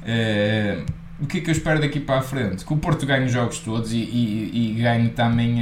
[0.04, 0.86] Uh,
[1.20, 2.64] o que é que eu espero daqui para a frente?
[2.64, 5.58] Que o Porto ganhe os jogos todos e, e, e ganhe também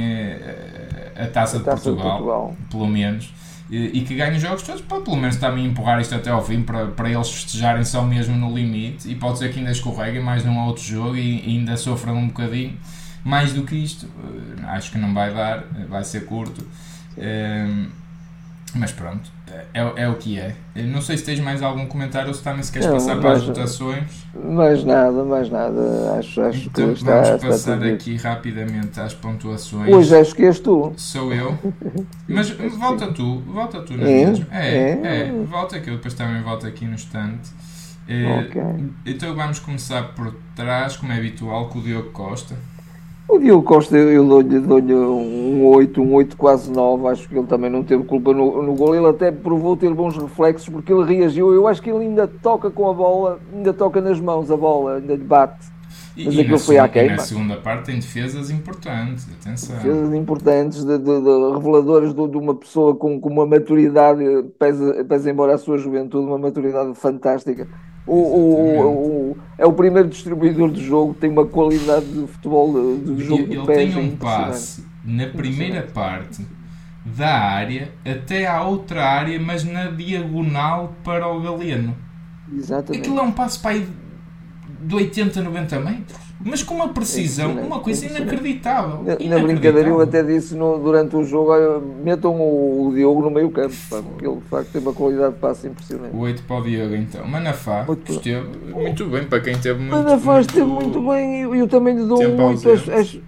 [1.16, 3.32] a, a, taça, a de, taça Portugal, de, Portugal, pelo menos.
[3.70, 6.44] E, e que ganhe os jogos todos, para pelo menos também empurrar isto até ao
[6.44, 9.10] fim, para, para eles festejarem só mesmo no limite.
[9.10, 12.28] E pode ser que ainda escorreguem mais num outro jogo e, e ainda sofram um
[12.28, 12.76] bocadinho.
[13.26, 16.64] Mais do que isto, uh, acho que não vai dar, vai ser curto.
[17.18, 17.90] Uh,
[18.72, 19.28] mas pronto,
[19.74, 20.54] é, é o que é.
[20.76, 23.32] não sei se tens mais algum comentário ou se também se queres não, passar para
[23.32, 24.26] as votações.
[24.32, 26.14] Mais nada, mais nada.
[26.16, 29.92] Acho, acho então, que vamos está, passar está aqui rapidamente às pontuações.
[29.92, 30.92] Hoje acho que és tu.
[30.96, 31.58] Sou eu.
[32.28, 34.26] Mas volta tu, volta tu na é?
[34.26, 34.46] mesma.
[34.52, 37.50] É, é, é, volta que eu depois também volto aqui no instante.
[38.06, 38.90] É, okay.
[39.04, 42.54] Então vamos começar por trás, como é habitual, com o Diogo Costa.
[43.28, 47.08] O Diogo Costa, eu dou-lhe dou um 8, um 8 quase 9.
[47.08, 48.94] Acho que ele também não teve culpa no, no gol.
[48.94, 51.52] Ele até provou ter bons reflexos porque ele reagiu.
[51.52, 54.96] Eu acho que ele ainda toca com a bola, ainda toca nas mãos a bola,
[54.98, 55.66] ainda lhe bate.
[56.16, 57.14] Mas e, aquilo foi à queima.
[57.14, 59.76] E na segunda parte tem defesas importantes, atenção.
[59.76, 64.22] Defesas importantes, de, de, de reveladoras de, de, uma pessoa com, com uma maturidade,
[64.58, 67.68] pesa, pesa embora a sua juventude, uma maturidade fantástica
[68.06, 73.24] o, o, o, é o primeiro distribuidor de jogo, tem uma qualidade de futebol de,
[73.24, 76.46] jogo ele, de ele tem um passe na primeira parte
[77.04, 81.96] da área até à outra área, mas na diagonal para o Galeno.
[82.52, 83.02] Exatamente.
[83.02, 83.88] Aquilo é um passo para aí
[84.82, 88.96] de 80, 90 metros mas com uma precisão, uma coisa inacreditável.
[88.96, 89.38] Na, inacreditável.
[89.38, 91.52] na brincadeira eu até disse no, durante o jogo,
[92.04, 95.34] metam o, o Diogo no meio campo, pá, porque ele de facto tem uma qualidade
[95.34, 96.14] de passe impressionante.
[96.14, 97.26] O 8 para o Diogo então.
[97.26, 101.58] Manafá muito esteve muito bem, para quem teve muito Manafá muito, esteve muito bem e
[101.58, 103.20] eu também lhe dou um Acho, acho,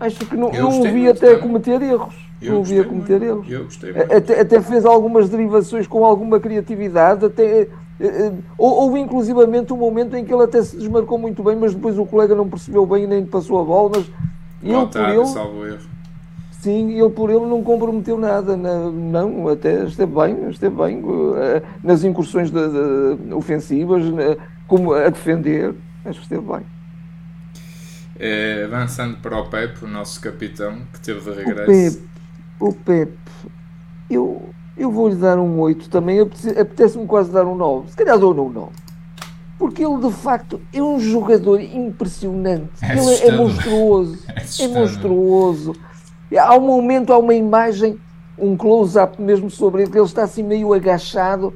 [0.00, 2.14] acho, que não, não o vi até cometer erros.
[2.40, 3.50] Eu não o vi a cometer muito.
[3.52, 3.78] erros.
[3.82, 7.68] Eu até, até fez algumas derivações com alguma criatividade, até
[8.00, 11.74] eh, eh, houve inclusivamente um momento em que ele até se desmarcou muito bem, mas
[11.74, 13.90] depois o colega não percebeu bem e nem passou a bola.
[13.96, 14.10] Mas
[14.62, 15.98] ele por ele, salvo erro.
[16.52, 18.56] Sim, ele por ele não comprometeu nada.
[18.56, 21.02] Não, até esteve bem, esteve bem
[21.36, 24.02] eh, nas incursões de, de, ofensivas,
[24.66, 25.74] como a defender.
[26.04, 26.66] Acho que esteve bem.
[28.18, 32.02] É, avançando para o Pepe, o nosso capitão, que teve de regresso.
[32.58, 33.18] O Pepe, o Pepe
[34.10, 36.20] eu, eu vou-lhe dar um 8 também.
[36.20, 37.90] Apetece-me quase dar um 9.
[37.90, 38.72] Se calhar dou um 9.
[39.58, 42.70] Porque ele, de facto, é um jogador impressionante.
[42.80, 44.18] É ele é monstruoso.
[44.60, 45.74] É, é monstruoso.
[46.38, 47.98] Há um momento, há uma imagem
[48.38, 51.52] um close-up mesmo sobre ele, que ele está assim meio agachado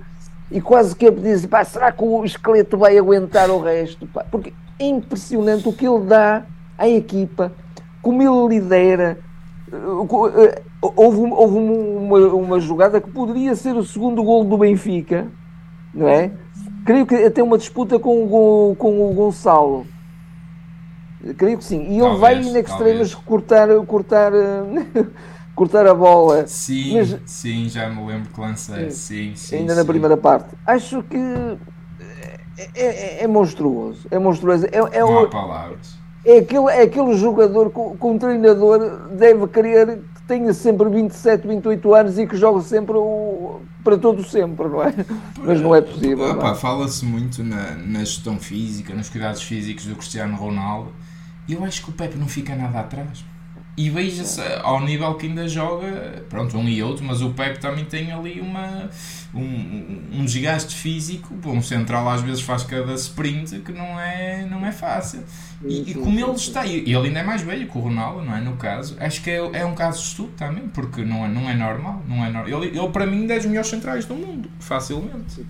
[0.51, 4.07] e quase que diz, pá, será que o esqueleto vai aguentar o resto?
[4.07, 4.25] Pá?
[4.31, 6.45] Porque é impressionante o que ele dá
[6.77, 7.53] à equipa,
[8.03, 9.19] como ele lidera.
[10.83, 15.29] Houve, houve uma, uma jogada que poderia ser o segundo gol do Benfica,
[15.95, 16.33] não é?
[16.85, 19.87] Creio que até uma disputa com o, com o Gonçalo.
[21.37, 21.87] Creio que sim.
[21.89, 24.33] E ele vai in extremas cortar, cortar,
[25.55, 26.49] cortar a bola.
[26.49, 28.91] Sim, Mas, sim, já me lembro que lancei.
[28.91, 29.79] Sim, sim, ainda sim.
[29.79, 30.57] na primeira parte.
[30.67, 31.17] Acho que
[32.75, 34.09] é, é, é monstruoso.
[34.11, 34.67] É monstruoso.
[34.67, 35.97] É, é, Não há palavras.
[36.25, 41.47] É aquele, é aquele jogador que, que um treinador deve querer que tenha sempre 27,
[41.47, 44.95] 28 anos e que jogue sempre o, para todo sempre, não é?
[45.39, 46.41] Mas não é possível.
[46.41, 46.55] É?
[46.55, 50.93] Fala-se muito na, na gestão física, nos cuidados físicos do Cristiano Ronaldo.
[51.49, 53.25] Eu acho que o Pepe não fica nada atrás.
[53.75, 57.87] E veja-se ao nível que ainda joga, pronto, um e outro, mas o Pepe também
[57.87, 58.91] tem ali uma,
[59.35, 61.35] um, um desgaste físico.
[61.47, 65.25] Um central às vezes faz cada sprint que não é, não é fácil.
[65.65, 68.37] E, e como ele está, e ele ainda é mais velho que o Ronaldo, não
[68.37, 68.43] é?
[68.43, 71.49] No caso, acho que é, é um caso de estudo também, porque não é, não
[71.49, 72.03] é normal.
[72.07, 75.47] Não é no, ele, ele, para mim, é dos melhores centrais do mundo, facilmente.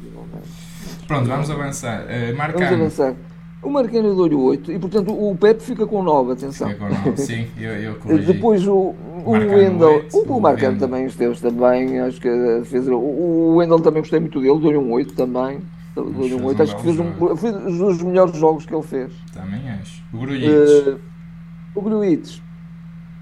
[1.09, 2.03] Pronto, vamos avançar.
[2.03, 2.37] Uh.
[2.37, 3.15] Vamos avançar.
[3.63, 6.69] O Marquinhos deu-lhe 8 e, portanto, o Pepe fica com 9, atenção.
[6.69, 8.33] Fica com 9, sim, eu, eu corrigi.
[8.33, 8.95] Depois o,
[9.25, 12.29] o Wendel, o, o Marcano também esteve também, acho que
[12.65, 12.89] fez.
[12.89, 15.61] O, o Wendel também gostei muito dele, deu-lhe um 8 também.
[15.95, 19.13] Deu-lhe um 8, acho que fez um, foi um dos melhores jogos que ele fez.
[19.33, 20.03] Também acho.
[20.13, 20.49] O Gruites.
[20.51, 21.01] Uh,
[21.75, 22.43] o Gruites.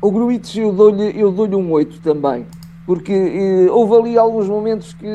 [0.01, 1.13] O Gruites eu dou-lhe
[1.49, 2.47] dou um 8 também,
[2.87, 5.07] porque uh, houve ali alguns momentos que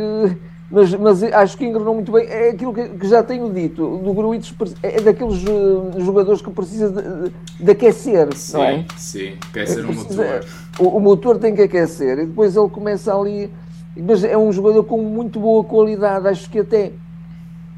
[0.70, 2.26] mas, mas acho que engranou muito bem.
[2.28, 3.98] É aquilo que, que já tenho dito.
[4.00, 7.32] Do Gruitos é daqueles uh, jogadores que precisa de,
[7.64, 8.86] de aquecer, sim, não é?
[8.98, 10.46] Sim, aquecer o motor.
[10.80, 13.52] O, o, motor tem que aquecer e depois ele começa ali.
[13.96, 16.28] Mas é um jogador com muito boa qualidade.
[16.28, 16.92] Acho que até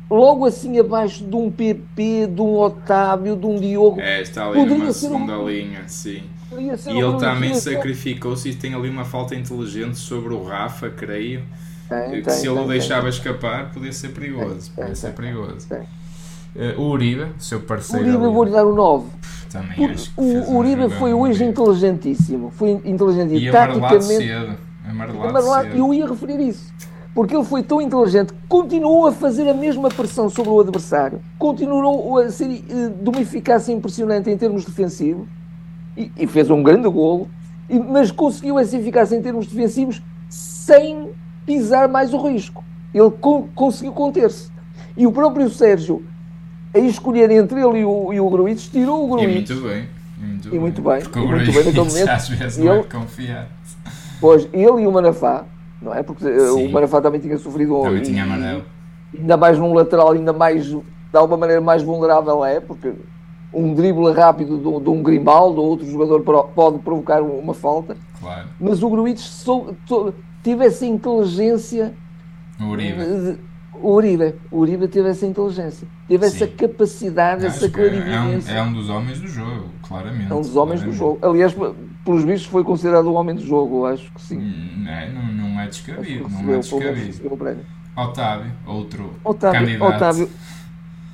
[0.09, 3.99] logo assim abaixo de um PP, de um Otávio, de um Diogo.
[3.99, 5.49] É, está ali numa segunda um...
[5.49, 6.23] linha, sim.
[6.49, 11.43] E ele também sacrificou-se e tem ali uma falta inteligente sobre o Rafa, creio
[11.87, 14.71] tem, que tem, se ele o deixava escapar, podia ser perigoso.
[14.71, 15.67] podia ser perigoso.
[16.55, 18.05] Uh, o Uribe, seu parceiro.
[18.05, 19.09] O Uribe, vou-lhe dar o 9.
[19.49, 22.51] Também acho que o Uribe foi hoje inteligentíssimo.
[22.51, 23.49] Foi inteligentíssimo.
[23.49, 24.03] E taticamente.
[24.03, 24.57] Cedo.
[24.89, 25.77] Amarelado, amarelado cedo.
[25.77, 26.73] Eu ia referir isso.
[27.13, 31.19] Porque ele foi tão inteligente que continuou a fazer a mesma pressão sobre o adversário,
[31.37, 35.27] continuou a ser uh, de uma eficácia impressionante em termos defensivos
[35.95, 37.27] e, e fez um grande golo,
[37.67, 41.09] e, mas conseguiu essa eficácia em termos defensivos sem
[41.47, 42.63] pisar mais o risco.
[42.93, 44.51] Ele co conseguiu conter-se.
[44.95, 46.03] E o próprio Sérgio,
[46.73, 49.49] a escolher entre ele e o, e o tirou o Gruites.
[49.49, 49.89] E muito bem.
[50.17, 50.93] E muito, e muito bem.
[50.93, 51.01] bem.
[51.03, 53.47] Porque o Gruites às vezes não é confiado.
[54.19, 55.45] Pois, ele e o Manafá,
[55.81, 56.03] não é?
[56.03, 56.67] Porque eh, Sim.
[56.67, 57.81] o Manafá também tinha sofrido...
[57.83, 58.63] Também tinha amarelo.
[59.17, 60.83] Ainda mais num lateral, ainda mais, de
[61.13, 62.93] alguma maneira, mais vulnerável é, porque
[63.53, 66.21] um drible rápido de, de um Grimaldo ou outro jogador
[66.53, 67.95] pode provocar uma falta.
[68.19, 68.47] Claro.
[68.59, 69.75] Mas o Gruites sou,
[70.43, 71.93] tive essa inteligência.
[72.59, 73.37] O Uribe.
[73.81, 76.35] O Uribe, o Uribe teve essa inteligência, teve Sim.
[76.35, 78.51] essa capacidade, Acho essa clarividência.
[78.51, 80.31] É um, é um, dos homens do jogo, claramente.
[80.31, 80.85] É um dos homens claramente.
[80.85, 81.19] do jogo.
[81.21, 81.55] Aliás,
[82.03, 84.37] pelos vistos, foi considerado o homem do jogo, acho que sim.
[84.77, 87.65] Não, é, não, não é descabido, não é descabido.
[87.95, 89.95] Otávio, outro Otávio, candidato.
[89.95, 90.29] Otávio,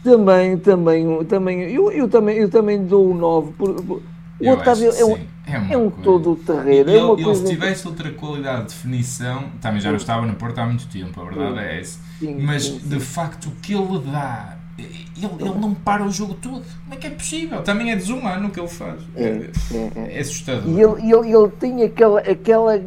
[0.03, 4.03] também, também, também, eu, eu também, eu também dou o 9 por, por
[4.39, 6.69] o Otávio é um, é, é um todo terreno.
[6.69, 10.25] Ele, é uma ele coisa se tivesse outra qualidade de definição, também já não estava
[10.25, 11.59] no Porto há muito tempo, a verdade sim.
[11.59, 11.99] é essa.
[12.19, 16.33] Sim, Mas sim, de facto o que ele dá, ele, ele não para o jogo
[16.35, 16.63] todo.
[16.83, 17.61] Como é que é possível?
[17.61, 19.01] Também é desumano o que ele faz.
[19.15, 20.17] É, é, é.
[20.17, 20.63] é assustador.
[20.65, 22.81] E ele, ele, ele tem aquela, aquela,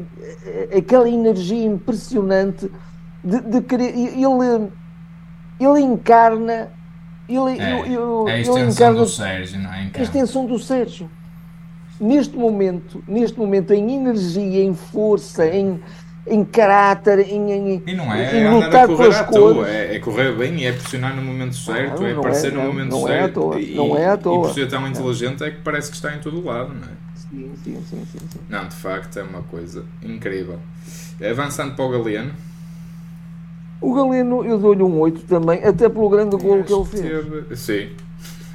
[0.77, 2.71] aquela energia impressionante
[3.23, 3.95] de, de querer.
[3.95, 4.71] Ele,
[5.61, 6.71] ele encarna.
[7.29, 9.91] Ele, é, ele, é a extensão encarna, do Sérgio, não é?
[9.93, 11.11] A extensão do Sérgio
[12.01, 15.81] neste momento, neste momento, em energia, em força, em,
[16.27, 20.61] em caráter, em, em, e não é, em lutar à toa, é, é, correr bem
[20.61, 23.13] e é pressionar no momento certo, não, é aparecer é, no momento não certo.
[23.13, 24.39] É à toa, e, não é à toa.
[24.39, 27.07] E por ser tão inteligente é que parece que está em todo lado, não é?
[27.15, 28.39] Sim, sim, sim, sim, sim.
[28.49, 30.59] Não, de facto é uma coisa incrível.
[31.29, 32.33] Avançando para o Galeno.
[33.81, 37.59] O Galeno eu dou-lhe um 8 também, até pelo grande golo que ele fez.
[37.59, 37.91] Sim,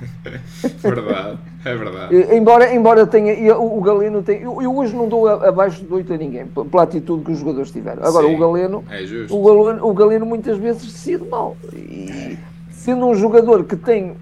[0.81, 2.35] verdade, é verdade.
[2.35, 3.57] Embora, embora tenha.
[3.57, 4.41] O, o Galeno tem.
[4.41, 7.71] Eu, eu, hoje não dou abaixo de 8 a ninguém, pela atitude que os jogadores
[7.71, 8.03] tiveram.
[8.03, 8.83] Agora, Sim, o Galeno.
[8.89, 9.37] É justo.
[9.37, 11.55] O Galeno, o Galeno muitas vezes decide mal.
[11.73, 12.37] E
[12.71, 14.15] sendo um jogador que tem.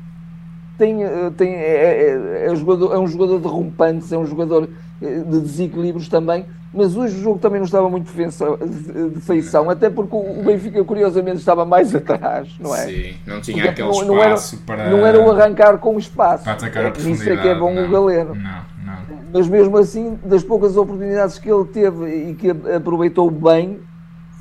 [0.78, 4.68] tem, eh, tem é, é, é, jogador, é um jogador de rompantes, é um jogador
[5.02, 6.46] eh, de desequilíbrios também.
[6.74, 11.38] Mas hoje o jogo também não estava muito de feição, até porque o Benfica, curiosamente,
[11.38, 12.86] estava mais atrás, não é?
[12.86, 14.90] Sim, não tinha porque aquele não, espaço não era, para.
[14.90, 16.44] Não era o arrancar com espaço.
[16.44, 17.24] Para atacar a profundidade.
[17.24, 18.36] Isso é que é bom não, o Galeno.
[18.36, 18.42] Não,
[18.86, 19.20] não.
[19.34, 23.80] Mas mesmo assim, das poucas oportunidades que ele teve e que aproveitou bem,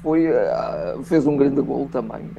[0.03, 2.31] foi, eh, fez um grande gol também.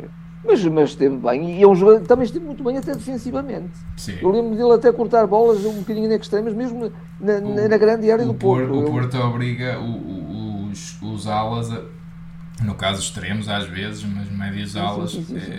[0.49, 3.71] Mas, mas esteve bem e é um jogador, também esteve muito bem até defensivamente.
[3.95, 4.17] Sim.
[4.19, 8.11] Eu lembro dele até cortar bolas um bocadinho na extremas, mesmo na, o, na grande
[8.11, 8.73] área do Porto.
[8.73, 11.83] O Porto obriga os, os alas, a,
[12.63, 15.51] no caso extremos às vezes, mas médios alas, sim, sim, sim,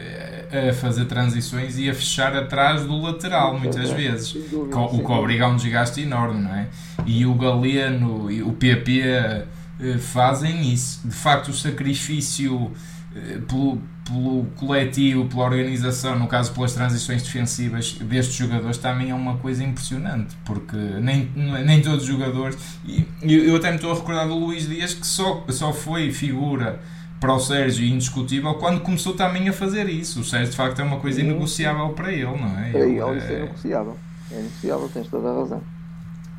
[0.50, 4.34] eh, a fazer transições e a fechar atrás do lateral muitas vezes.
[4.34, 6.66] o que obriga a um desgaste enorme, não é?
[7.06, 11.06] E o Galeno e o PP eh, fazem isso.
[11.06, 12.72] De facto, o sacrifício
[13.14, 19.14] eh, pelo pelo coletivo, pela organização, no caso pelas transições defensivas destes jogadores, também é
[19.14, 21.30] uma coisa impressionante, porque nem,
[21.64, 22.58] nem todos os jogadores.
[22.84, 26.80] E eu até me estou a recordar do Luís Dias que só, só foi figura
[27.20, 30.20] para o Sérgio indiscutível quando começou também a fazer isso.
[30.20, 32.70] O Sérgio de facto é uma coisa inegociável para ele, não é?
[32.70, 33.96] Para ele, ele isso é negociável.
[34.32, 35.62] É negociável, tens toda a razão.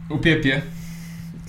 [0.10, 0.62] O PP.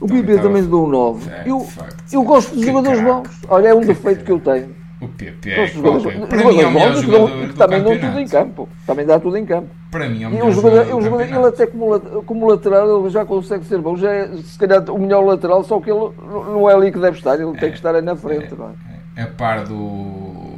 [0.00, 1.30] O PP também deu um 9.
[1.30, 1.66] É, eu,
[2.12, 3.28] eu gosto de jogadores bons.
[3.48, 6.70] Olha, é um defeito que eu tenho o PP é, jogadores, para mim é o
[6.70, 8.68] melhor jogador do também dá tudo em campo.
[8.86, 9.68] Também dá tudo em campo.
[9.90, 13.10] Para mim é o melhor um jogador, jogador, jogador Ele até como, como lateral ele
[13.10, 13.96] já consegue ser bom.
[13.96, 17.18] Já é se calhar o melhor lateral, só que ele não é ali que deve
[17.18, 17.34] estar.
[17.34, 18.54] Ele é, tem que estar aí na frente.
[18.54, 20.52] É, é, é, a par do...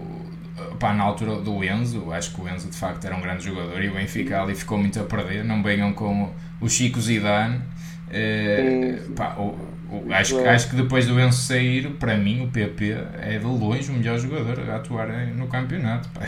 [0.79, 3.83] Pá, na altura do Enzo, acho que o Enzo de facto era um grande jogador
[3.83, 5.43] e o Benfica ali ficou muito a perder.
[5.43, 6.29] Não venham com
[6.61, 7.61] o Chico Zidane.
[8.11, 9.55] É, pá, o,
[10.11, 10.49] acho, é.
[10.49, 14.19] acho que depois do Enzo sair, para mim, o PP é de longe o melhor
[14.19, 16.09] jogador a atuar no campeonato.
[16.11, 16.23] Pá.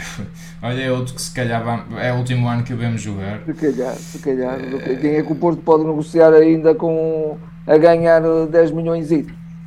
[0.63, 1.63] Olha, é outro que se calhar
[1.99, 3.41] é o último ano que o vemos jogar.
[3.45, 4.59] Se calhar, se calhar.
[4.61, 4.95] É...
[4.97, 9.27] Quem é que o Porto pode negociar ainda com a ganhar 10 milhões e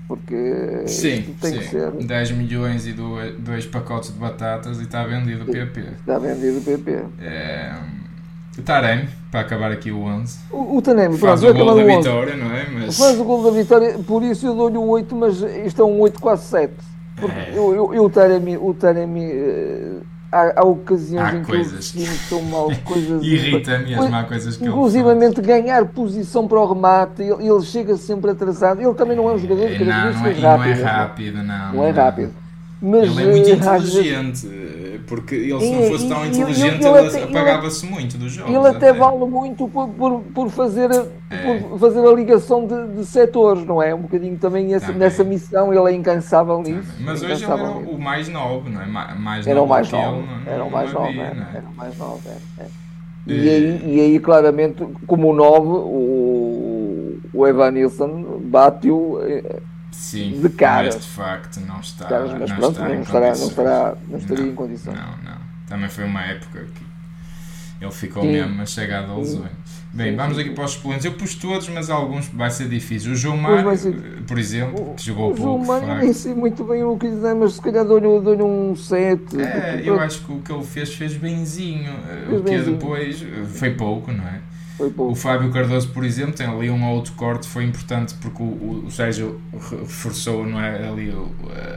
[0.10, 1.60] porque sim, tem sim.
[1.60, 1.92] que ser.
[1.92, 5.82] 10 milhões e dois, dois pacotes de batatas e está vendido o PP.
[6.00, 7.04] Está vendido o PP.
[7.22, 7.76] É,
[8.60, 10.40] o Taremi, para acabar aqui o 11.
[10.52, 12.68] O, o Taremi, faz pronto, o gol da vitória, não é?
[12.70, 12.98] Mas...
[12.98, 16.00] Faz o gol da vitória, por isso eu dou-lhe um 8, mas isto é um
[16.00, 16.74] 8 quase 7.
[17.16, 17.54] Porque é.
[17.54, 21.92] eu, eu, eu, o Taremi, o Taremi uh, há, há, ocasiões há em que coisas
[21.92, 23.24] que tão mal, coisas.
[23.24, 28.32] Irrita-me mesmo, há coisas que Inclusivamente ganhar posição para o remate, ele, ele, chega sempre
[28.32, 28.82] atrasado.
[28.82, 30.42] Ele também não é um jogador que não, não, é, rápido.
[30.42, 31.74] Não é rápido, não.
[31.74, 32.34] Não é rápido.
[32.82, 34.48] Mas, ele é muito eh, inteligente.
[35.10, 38.54] Porque ele se não fosse tão inteligente, ele, ele apagava-se muito dos jogos.
[38.54, 38.94] Ele até, até.
[38.94, 40.92] vale muito por, por, por fazer,
[41.32, 41.60] é.
[41.68, 43.94] por fazer a ligação de, de setores, não é?
[43.94, 46.94] Um bocadinho também essa, nessa missão, ele é incansável nisso.
[47.00, 48.86] Mas hoje ele era o mais novo, não é?
[48.86, 51.96] Mais era o mais novo, era o mais novo, era o mais.
[53.26, 60.40] E, aí, e aí, claramente, como o 9, o, o Evan Nilsson bate-o eh, Sim,
[60.42, 60.96] de caras.
[60.96, 62.06] Mas de facto não está.
[62.06, 64.96] Caras, mas não pronto, está não, estará, não, estará, não estaria não, em condições.
[64.96, 65.40] Não, não.
[65.68, 66.90] Também foi uma época que
[67.82, 68.32] ele ficou sim.
[68.32, 69.50] mesmo chegado ao sonho.
[69.92, 71.06] Bem, sim, vamos sim, aqui para os suplentes.
[71.06, 73.14] Eu pus todos, mas alguns vai ser difícil.
[73.14, 73.96] O João Mário, ser...
[74.28, 75.42] por exemplo, que jogou o pouco.
[75.42, 78.48] O João Mário nem sei muito bem o que dizer, mas se calhar dou-lhe dou
[78.48, 79.42] um 7.
[79.42, 81.94] É, eu acho que o que ele fez fez benzinho.
[82.28, 82.78] Fez o que benzinho.
[82.78, 83.26] depois
[83.56, 84.42] foi pouco, não é?
[84.98, 88.92] O Fábio Cardoso, por exemplo, tem ali um outro corte, foi importante porque o, o
[88.92, 91.30] Sérgio reforçou não é, ali o,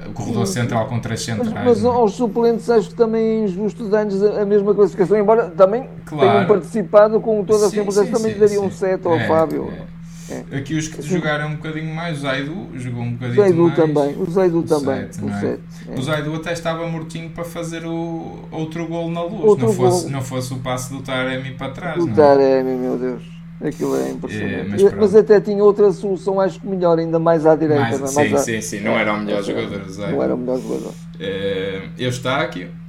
[0.08, 1.52] o corredor sim, central com três centrais.
[1.52, 5.88] Mas, mas aos suplentes acho que também é injusto dar-lhes a, mesma classificação, embora também
[6.04, 6.30] claro.
[6.30, 9.68] tenham participado com toda a simplicidade, também daria um 7 ao é, Fábio.
[9.70, 10.01] É.
[10.50, 10.56] É.
[10.56, 13.76] Aqui os que jogaram um bocadinho mais, o Zaidu jogou um bocadinho Zaidu mais.
[13.76, 15.12] também, o Zaidu o também.
[15.12, 15.40] Sete, o, é?
[15.40, 15.98] Sete, é.
[15.98, 20.22] o Zaidu até estava mortinho para fazer o outro gol na luz, não fosse, não
[20.22, 22.04] fosse o passe do Taremi para trás.
[22.04, 22.14] Do é?
[22.14, 23.22] Taremi, meu Deus.
[23.60, 24.54] Aquilo é impressionante.
[24.54, 27.96] É, mas, mas, até tinha outra solução, acho que melhor, ainda mais à direita.
[27.96, 28.06] Mais, é?
[28.06, 28.80] sim, mais sim, sim.
[28.80, 30.16] Não era o melhor jogador, Zaidu.
[30.16, 30.92] Não era o melhor jogador.
[31.20, 32.81] É, Eustáquio.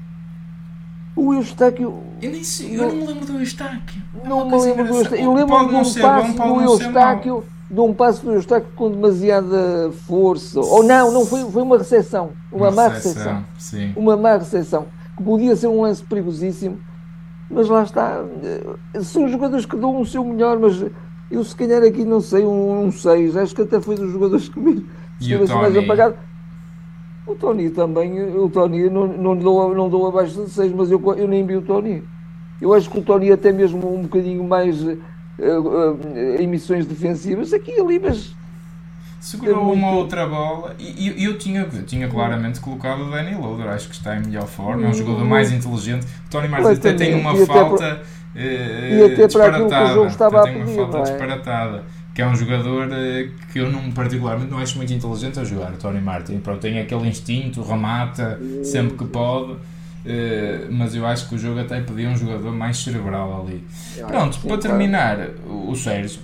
[1.15, 2.02] O Eustáquio.
[2.21, 4.02] Eu, nem sei, eu não me lembro do Eustáquio.
[4.26, 5.23] Não me lembro do Eustáquio.
[5.23, 10.60] Eu lembro de um passo do Eustáquio de um passo do Eustáquio com demasiada força.
[10.60, 12.32] Ou não, não foi, foi uma recepção.
[12.52, 13.45] Uma, uma má recepção.
[13.58, 13.93] Sim.
[13.95, 14.86] Uma má recepção.
[15.17, 16.80] Que podia ser um lance perigosíssimo.
[17.49, 18.23] Mas lá está.
[19.02, 20.86] São jogadores que dão o seu melhor, mas
[21.32, 23.36] eu se calhar aqui não sei, um 6.
[23.36, 24.86] Um acho que até foi dos jogadores que me
[25.20, 26.16] estivesse mais apagado.
[27.26, 31.01] O Tony também, o Tony não, não, dou, não dou abaixo de 6, mas eu,
[31.15, 32.03] eu nem vi o Tony.
[32.61, 34.97] Eu acho que o Tony até mesmo um bocadinho mais uh,
[35.39, 35.99] uh,
[36.39, 38.36] emissões defensivas aqui e ali, mas
[39.24, 39.80] segurou é muito...
[39.80, 43.88] uma outra bola e, e eu, tinha, eu tinha claramente colocado o Danny Loader, acho
[43.88, 46.05] que está em melhor forma, é um jogador mais inteligente.
[46.26, 48.01] O Tony Martins até tem uma falta.
[48.36, 51.84] Eh, e até para aquilo que o jogo estava a pedir, uma falta disparatada.
[52.14, 55.72] Que é um jogador eh, que eu não, particularmente não acho muito inteligente a jogar,
[55.74, 56.39] o Tony Martin.
[56.39, 59.55] Pronto, tem aquele instinto, remata sempre que pode,
[60.05, 63.66] eh, mas eu acho que o jogo até pedia um jogador mais cerebral ali.
[64.07, 66.22] Pronto, para terminar, o Sérgio.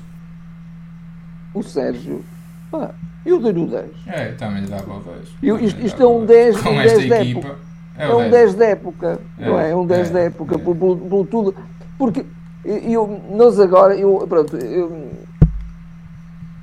[1.54, 2.24] O Sérgio,
[2.70, 2.92] pá,
[3.26, 3.86] eu dei-lhe o 10.
[4.06, 5.30] É, também lhe dava o 10.
[5.42, 7.40] Eu, isto, isto é um 10, Com um esta 10 da equipa.
[7.40, 7.56] época.
[7.98, 8.32] É, É um 10.
[8.32, 9.72] 10 da época, não é?
[9.72, 10.58] É um 10 é, da época, é.
[10.60, 11.56] por, por- por tudo.
[11.98, 12.24] Porque
[12.64, 15.12] eu, nós agora, eu, pronto, eu,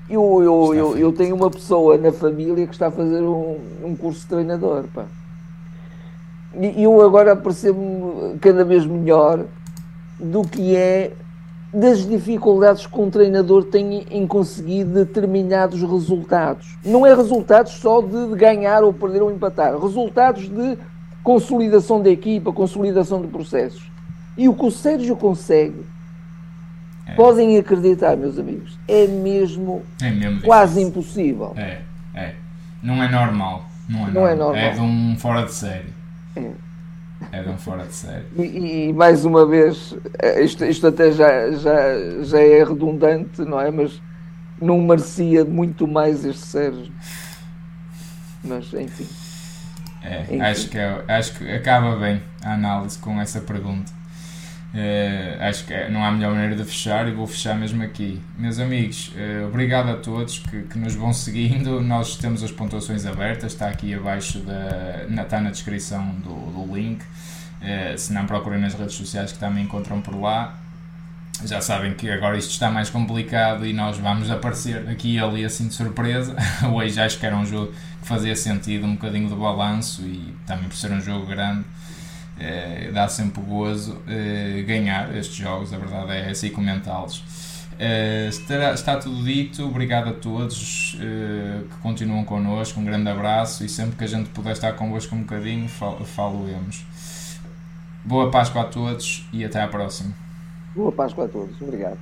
[0.09, 3.97] eu, eu, eu, eu tenho uma pessoa na família que está a fazer um, um
[3.97, 5.05] curso de treinador, pá.
[6.59, 9.45] E eu agora percebo-me cada vez melhor
[10.19, 11.13] do que é
[11.73, 16.79] das dificuldades que um treinador tem em conseguir determinados resultados.
[16.83, 20.79] Não é resultados só de ganhar ou perder ou empatar, resultados de
[21.23, 23.91] consolidação da equipa, consolidação de processos.
[24.39, 25.85] E o que o Sérgio consegue,
[27.07, 27.15] É.
[27.15, 31.53] podem acreditar, meus amigos, é mesmo É mesmo quase impossível.
[31.57, 31.81] É,
[32.15, 32.35] é.
[32.83, 33.65] Não é normal.
[33.89, 34.39] Não é, Não é normal.
[34.55, 34.57] normal.
[34.57, 35.93] É de um fora de série.
[36.35, 36.51] É.
[37.33, 38.25] É de um fora de série.
[38.37, 43.41] E, e- e mais uma vez, eh, isto, isto até já, já, já é redundante,
[43.43, 43.71] não é?
[43.71, 44.01] Mas
[44.61, 46.93] não merecia muito mais este Sérgio.
[48.45, 49.07] Mas, enfim.
[50.03, 50.41] É, Enfim.
[50.41, 53.93] acho que, é- acho que acaba bem a análise com essa pergunta.
[54.79, 58.21] Eh, acho que é- não há melhor maneira de fechar e vou fechar mesmo aqui.
[58.37, 61.81] Meus amigos, eh, obrigado a todos que, que nos vão seguindo.
[61.81, 66.75] Nós temos as pontuações abertas, está aqui abaixo, da, na, está na descrição do, do
[66.77, 67.03] link.
[67.63, 70.55] Eh, se não procurem nas redes sociais que também encontram por lá.
[71.45, 75.43] Já sabem que agora isto está mais complicado e nós vamos aparecer aqui e ali
[75.43, 76.37] assim de surpresa.
[76.71, 77.73] Hoje acho que era um jogo
[78.03, 81.65] que fazia sentido, um bocadinho de balanço e também por ser um jogo grande.
[82.39, 87.23] Eh, dá sempre gozo eh, ganhar estes jogos, a verdade é essa, e comentá-los.
[87.79, 88.31] Eh,
[88.75, 94.05] está tudo dito, obrigado a todos que continuam connosco, um grande abraço e sempre que
[94.05, 96.85] a gente puder estar convosco um bocadinho, fal- falo-emos.
[98.05, 100.15] Boa Páscoa a todos e até à próxima.
[100.75, 101.61] Boa Páscoa a todos.
[101.61, 101.99] Obrigado.